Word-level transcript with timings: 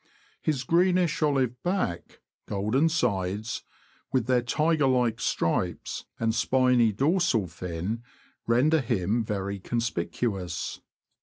His 0.41 0.63
greenish 0.63 1.21
olive 1.21 1.61
back, 1.61 2.21
golden 2.47 2.89
sides, 2.89 3.61
with 4.11 4.25
their 4.25 4.41
tiger 4.41 4.87
like 4.87 5.19
stripes, 5.21 6.05
and 6.19 6.33
spiny 6.33 6.91
dorsal 6.91 7.45
fin^ 7.45 8.01
render 8.47 8.81
him 8.81 9.23
very 9.23 9.59
conspicuous. 9.59 10.81